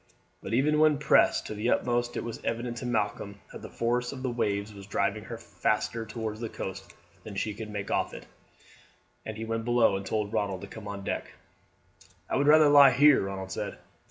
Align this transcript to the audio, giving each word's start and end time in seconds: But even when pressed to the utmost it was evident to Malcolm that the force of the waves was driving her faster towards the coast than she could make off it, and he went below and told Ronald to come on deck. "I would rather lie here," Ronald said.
But 0.41 0.55
even 0.55 0.79
when 0.79 0.97
pressed 0.97 1.45
to 1.45 1.53
the 1.53 1.69
utmost 1.69 2.17
it 2.17 2.23
was 2.23 2.41
evident 2.43 2.77
to 2.77 2.87
Malcolm 2.87 3.39
that 3.53 3.61
the 3.61 3.69
force 3.69 4.11
of 4.11 4.23
the 4.23 4.31
waves 4.31 4.73
was 4.73 4.87
driving 4.87 5.25
her 5.25 5.37
faster 5.37 6.07
towards 6.07 6.39
the 6.39 6.49
coast 6.49 6.95
than 7.23 7.35
she 7.35 7.53
could 7.53 7.69
make 7.69 7.91
off 7.91 8.11
it, 8.11 8.25
and 9.27 9.37
he 9.37 9.45
went 9.45 9.63
below 9.63 9.95
and 9.95 10.03
told 10.07 10.33
Ronald 10.33 10.61
to 10.61 10.67
come 10.67 10.87
on 10.87 11.03
deck. 11.03 11.33
"I 12.27 12.35
would 12.35 12.47
rather 12.47 12.67
lie 12.69 12.93
here," 12.93 13.21
Ronald 13.21 13.51
said. 13.51 13.77